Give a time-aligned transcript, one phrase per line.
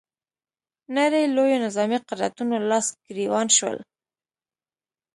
[0.97, 3.77] نړۍ لویو نظامي قدرتونو لاس ګرېوان شول